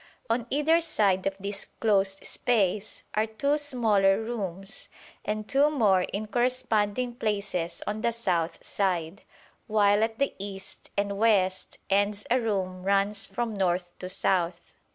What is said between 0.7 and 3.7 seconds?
side of this closed space are two